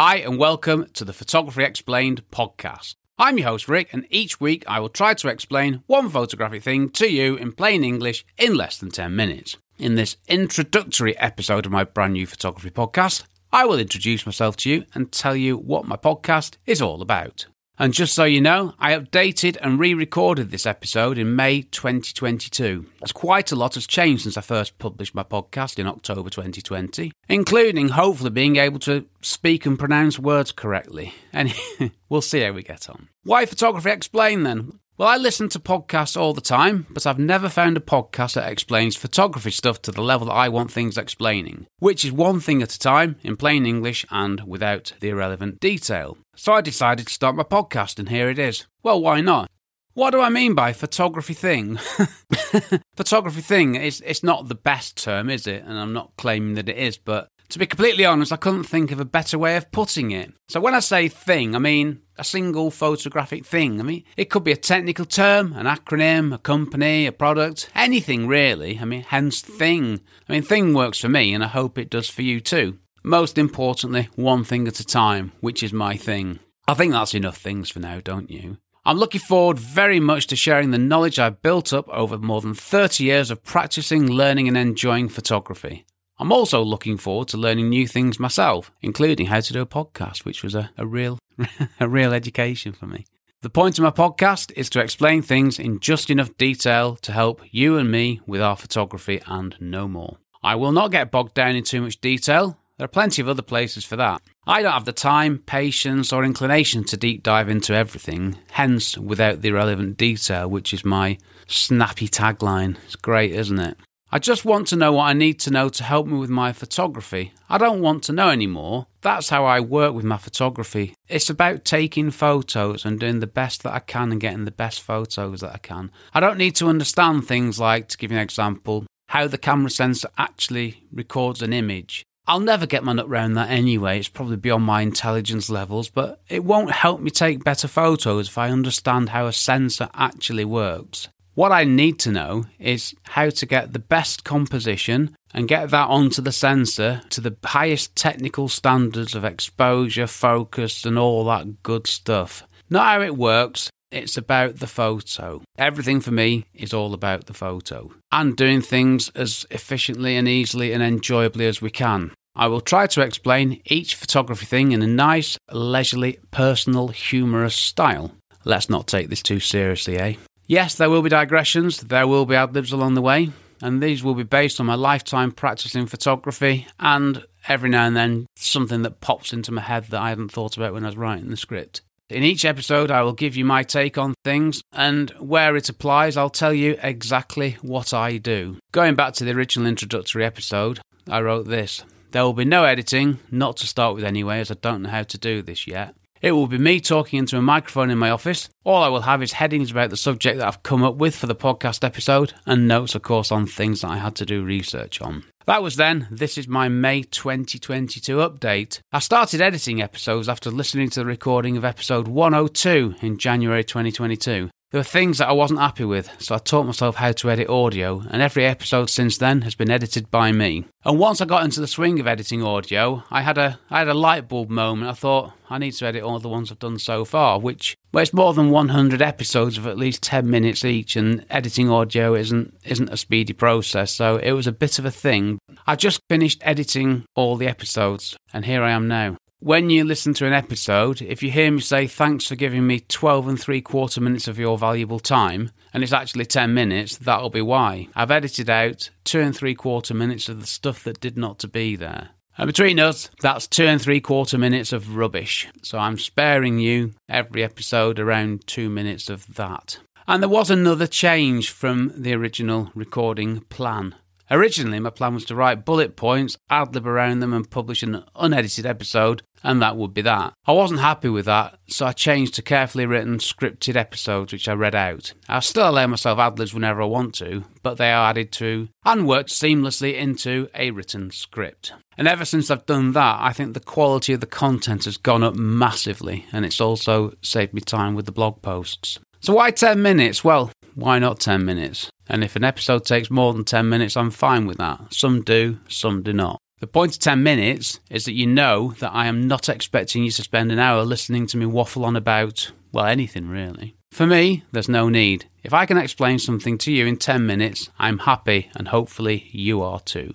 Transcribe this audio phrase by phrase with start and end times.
[0.00, 2.94] Hi, and welcome to the Photography Explained podcast.
[3.18, 6.90] I'm your host, Rick, and each week I will try to explain one photographic thing
[6.90, 9.56] to you in plain English in less than 10 minutes.
[9.76, 14.70] In this introductory episode of my brand new photography podcast, I will introduce myself to
[14.70, 17.46] you and tell you what my podcast is all about.
[17.80, 22.84] And just so you know, I updated and re recorded this episode in May 2022.
[23.02, 27.12] As quite a lot has changed since I first published my podcast in October 2020,
[27.28, 31.14] including hopefully being able to speak and pronounce words correctly.
[31.32, 31.54] And
[32.08, 33.08] we'll see how we get on.
[33.22, 34.80] Why Photography Explained then?
[34.98, 38.50] Well, I listen to podcasts all the time, but I've never found a podcast that
[38.50, 42.62] explains photography stuff to the level that I want things explaining, which is one thing
[42.62, 46.18] at a time, in plain English and without the irrelevant detail.
[46.34, 48.66] So I decided to start my podcast, and here it is.
[48.82, 49.48] Well, why not?
[49.94, 51.76] What do I mean by photography thing?
[52.96, 55.62] photography thing is it's not the best term, is it?
[55.62, 58.92] And I'm not claiming that it is, but to be completely honest, I couldn't think
[58.92, 60.32] of a better way of putting it.
[60.48, 63.80] So when I say thing, I mean a single photographic thing.
[63.80, 68.26] I mean, it could be a technical term, an acronym, a company, a product, anything
[68.26, 68.78] really.
[68.80, 70.00] I mean, hence thing.
[70.28, 72.78] I mean, thing works for me, and I hope it does for you too.
[73.04, 76.40] Most importantly, one thing at a time, which is my thing.
[76.66, 78.58] I think that's enough things for now, don't you?
[78.84, 82.54] I'm looking forward very much to sharing the knowledge I've built up over more than
[82.54, 85.84] 30 years of practicing, learning, and enjoying photography.
[86.20, 90.24] I'm also looking forward to learning new things myself, including how to do a podcast,
[90.24, 91.18] which was a, a real
[91.80, 93.06] a real education for me.
[93.42, 97.40] The point of my podcast is to explain things in just enough detail to help
[97.52, 100.18] you and me with our photography and no more.
[100.42, 102.58] I will not get bogged down in too much detail.
[102.78, 104.20] There are plenty of other places for that.
[104.44, 109.40] I don't have the time, patience, or inclination to deep dive into everything, hence, without
[109.40, 112.76] the relevant detail, which is my snappy tagline.
[112.86, 113.76] It's great, isn't it?
[114.10, 116.54] I just want to know what I need to know to help me with my
[116.54, 117.34] photography.
[117.50, 118.86] I don't want to know anymore.
[119.02, 120.94] That's how I work with my photography.
[121.08, 124.80] It's about taking photos and doing the best that I can and getting the best
[124.80, 125.90] photos that I can.
[126.14, 129.68] I don't need to understand things like, to give you an example, how the camera
[129.70, 132.02] sensor actually records an image.
[132.26, 133.98] I'll never get my nut round that anyway.
[133.98, 138.38] It's probably beyond my intelligence levels, but it won't help me take better photos if
[138.38, 141.08] I understand how a sensor actually works.
[141.38, 145.86] What I need to know is how to get the best composition and get that
[145.88, 151.86] onto the sensor to the highest technical standards of exposure, focus, and all that good
[151.86, 152.42] stuff.
[152.70, 155.40] Not how it works, it's about the photo.
[155.56, 160.72] Everything for me is all about the photo and doing things as efficiently and easily
[160.72, 162.10] and enjoyably as we can.
[162.34, 168.10] I will try to explain each photography thing in a nice, leisurely, personal, humorous style.
[168.44, 170.14] Let's not take this too seriously, eh?
[170.48, 173.28] Yes, there will be digressions, there will be ad libs along the way,
[173.60, 177.94] and these will be based on my lifetime practice in photography and every now and
[177.94, 180.96] then something that pops into my head that I hadn't thought about when I was
[180.96, 181.82] writing the script.
[182.08, 186.16] In each episode, I will give you my take on things, and where it applies,
[186.16, 188.56] I'll tell you exactly what I do.
[188.72, 193.18] Going back to the original introductory episode, I wrote this There will be no editing,
[193.30, 195.94] not to start with anyway, as I don't know how to do this yet.
[196.20, 198.48] It will be me talking into a microphone in my office.
[198.64, 201.26] All I will have is headings about the subject that I've come up with for
[201.26, 205.00] the podcast episode, and notes, of course, on things that I had to do research
[205.00, 205.24] on.
[205.46, 206.06] That was then.
[206.10, 208.80] This is my May 2022 update.
[208.92, 214.50] I started editing episodes after listening to the recording of episode 102 in January 2022.
[214.70, 217.48] There were things that I wasn't happy with, so I taught myself how to edit
[217.48, 220.66] audio, and every episode since then has been edited by me.
[220.84, 223.88] And once I got into the swing of editing audio, I had a I had
[223.88, 224.90] a light bulb moment.
[224.90, 228.02] I thought I need to edit all the ones I've done so far, which well,
[228.02, 232.52] it's more than 100 episodes of at least 10 minutes each, and editing audio isn't
[232.66, 235.38] isn't a speedy process, so it was a bit of a thing.
[235.66, 240.14] I just finished editing all the episodes, and here I am now when you listen
[240.14, 243.60] to an episode, if you hear me say, Thanks for giving me 12 and three
[243.60, 247.88] quarter minutes of your valuable time, and it's actually 10 minutes, that'll be why.
[247.94, 251.48] I've edited out two and three quarter minutes of the stuff that did not to
[251.48, 252.10] be there.
[252.36, 255.48] And between us, that's two and three quarter minutes of rubbish.
[255.62, 259.78] So I'm sparing you every episode around two minutes of that.
[260.06, 263.94] And there was another change from the original recording plan.
[264.30, 268.04] Originally, my plan was to write bullet points, ad lib around them, and publish an
[268.14, 270.34] unedited episode, and that would be that.
[270.46, 274.52] I wasn't happy with that, so I changed to carefully written, scripted episodes which I
[274.52, 275.12] read out.
[275.28, 278.68] I still allow myself ad libs whenever I want to, but they are added to
[278.84, 281.72] and worked seamlessly into a written script.
[281.96, 285.22] And ever since I've done that, I think the quality of the content has gone
[285.22, 288.98] up massively, and it's also saved me time with the blog posts.
[289.20, 290.22] So, why 10 minutes?
[290.22, 291.90] Well, why not 10 minutes?
[292.08, 294.94] And if an episode takes more than 10 minutes, I'm fine with that.
[294.94, 296.38] Some do, some do not.
[296.60, 300.12] The point of 10 minutes is that you know that I am not expecting you
[300.12, 303.74] to spend an hour listening to me waffle on about, well, anything really.
[303.90, 305.28] For me, there's no need.
[305.42, 309.62] If I can explain something to you in 10 minutes, I'm happy and hopefully you
[309.62, 310.14] are too.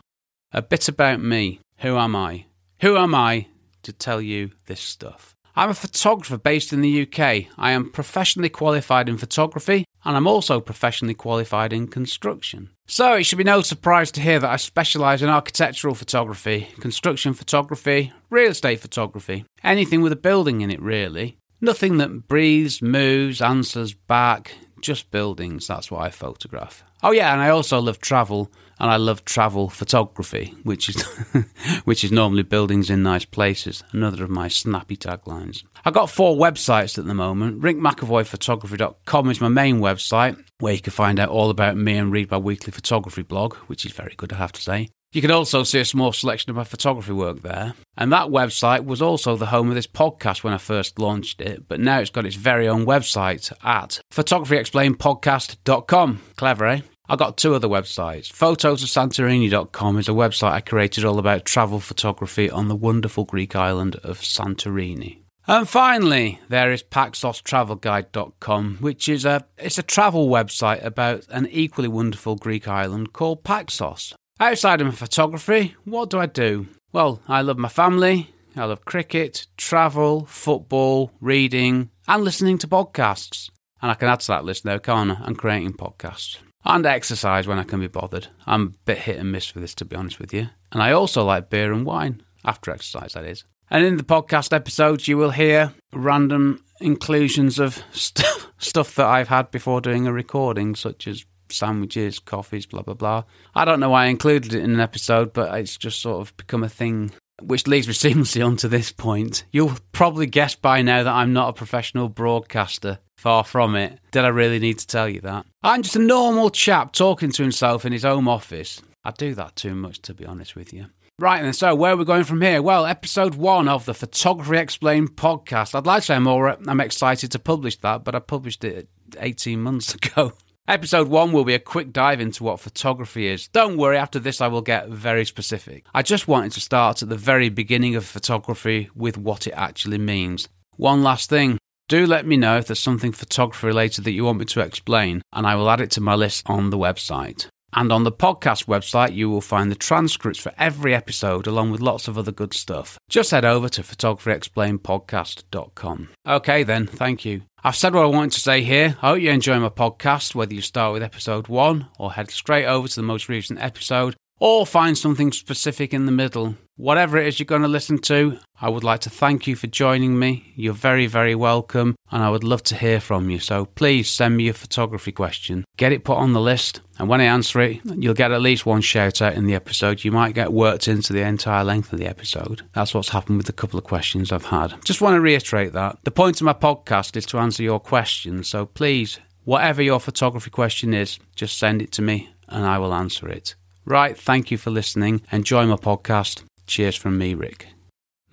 [0.53, 1.59] A bit about me.
[1.79, 2.45] Who am I?
[2.79, 3.47] Who am I
[3.81, 5.32] to tell you this stuff?
[5.55, 7.45] I'm a photographer based in the UK.
[7.57, 12.69] I am professionally qualified in photography and I'm also professionally qualified in construction.
[12.87, 17.33] So it should be no surprise to hear that I specialise in architectural photography, construction
[17.33, 21.37] photography, real estate photography, anything with a building in it really.
[21.61, 25.67] Nothing that breathes, moves, answers back, just buildings.
[25.67, 26.83] That's what I photograph.
[27.01, 31.01] Oh yeah, and I also love travel and I love travel photography, which is
[31.85, 33.83] which is normally buildings in nice places.
[33.91, 35.63] Another of my snappy taglines.
[35.85, 37.61] I've got four websites at the moment.
[37.61, 42.31] rickmcavoyphotography.com is my main website, where you can find out all about me and read
[42.31, 44.89] my weekly photography blog, which is very good, I have to say.
[45.13, 47.75] You can also see a small selection of my photography work there.
[47.95, 51.67] And that website was also the home of this podcast when I first launched it,
[51.67, 56.21] but now it's got its very own website at photographyexplainedpodcast.com.
[56.35, 56.81] Clever, eh?
[57.07, 58.31] I got two other websites.
[58.31, 63.97] Photosofsantorini.com is a website I created all about travel photography on the wonderful Greek island
[63.97, 65.19] of Santorini.
[65.45, 71.89] And finally, there is PaxosTravelGuide.com, which is a it's a travel website about an equally
[71.89, 74.15] wonderful Greek island called Paxos.
[74.39, 76.67] Outside of my photography, what do I do?
[76.91, 83.49] Well, I love my family, I love cricket, travel, football, reading, and listening to podcasts.
[83.81, 85.23] And I can add to that list now, can't I?
[85.25, 88.27] And creating podcasts and exercise when I can be bothered.
[88.45, 90.49] I'm a bit hit and miss for this, to be honest with you.
[90.71, 93.43] And I also like beer and wine, after exercise, that is.
[93.69, 99.27] And in the podcast episodes, you will hear random inclusions of st- stuff that I've
[99.27, 103.23] had before doing a recording, such as sandwiches, coffees, blah, blah, blah.
[103.55, 106.35] I don't know why I included it in an episode, but it's just sort of
[106.37, 107.11] become a thing.
[107.41, 109.45] Which leads me seamlessly on to this point.
[109.51, 112.99] You'll probably guess by now that I'm not a professional broadcaster.
[113.17, 113.99] Far from it.
[114.11, 115.45] Did I really need to tell you that?
[115.63, 118.81] I'm just a normal chap talking to himself in his home office.
[119.05, 120.87] I do that too much, to be honest with you.
[121.19, 122.61] Right then, so where are we going from here?
[122.61, 125.75] Well, episode one of the Photography Explained podcast.
[125.75, 126.57] I'd like to say more.
[126.67, 128.89] I'm excited to publish that, but I published it
[129.19, 130.33] 18 months ago.
[130.65, 133.49] Episode 1 will be a quick dive into what photography is.
[133.49, 135.85] Don't worry, after this I will get very specific.
[135.93, 139.97] I just wanted to start at the very beginning of photography with what it actually
[139.97, 140.47] means.
[140.77, 141.57] One last thing
[141.89, 145.21] do let me know if there's something photography related that you want me to explain,
[145.33, 147.47] and I will add it to my list on the website.
[147.73, 151.81] And on the podcast website, you will find the transcripts for every episode along with
[151.81, 152.97] lots of other good stuff.
[153.09, 156.07] Just head over to photographyexplainedpodcast.com.
[156.25, 157.41] Okay, then, thank you.
[157.65, 158.97] I've said what I wanted to say here.
[159.01, 162.65] I hope you enjoy my podcast, whether you start with episode one or head straight
[162.65, 166.53] over to the most recent episode or find something specific in the middle.
[166.75, 169.67] Whatever it is you're going to listen to, I would like to thank you for
[169.67, 170.51] joining me.
[170.57, 173.39] You're very, very welcome, and I would love to hear from you.
[173.39, 177.21] So please send me your photography question, get it put on the list, and when
[177.21, 180.03] I answer it, you'll get at least one shout out in the episode.
[180.03, 182.63] You might get worked into the entire length of the episode.
[182.73, 184.75] That's what's happened with a couple of questions I've had.
[184.83, 185.99] Just want to reiterate that.
[186.03, 190.49] The point of my podcast is to answer your questions, so please, whatever your photography
[190.49, 193.55] question is, just send it to me and I will answer it.
[193.85, 195.21] Right, thank you for listening.
[195.31, 196.43] Enjoy my podcast.
[196.67, 197.67] Cheers from me, Rick.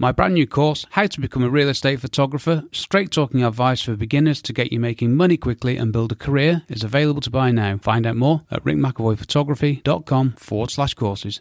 [0.01, 3.97] My brand new course, How to Become a Real Estate Photographer, straight talking advice for
[3.97, 7.51] beginners to get you making money quickly and build a career, is available to buy
[7.51, 7.77] now.
[7.77, 11.39] Find out more at rickmcavoyphotography.com forward slash courses.